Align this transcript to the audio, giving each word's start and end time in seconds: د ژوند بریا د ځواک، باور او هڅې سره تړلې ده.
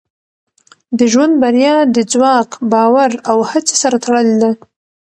د 0.97 0.99
ژوند 1.11 1.33
بریا 1.43 1.75
د 1.95 1.97
ځواک، 2.11 2.49
باور 2.71 3.11
او 3.31 3.37
هڅې 3.49 3.75
سره 3.81 3.95
تړلې 4.05 4.35
ده. 4.41 4.51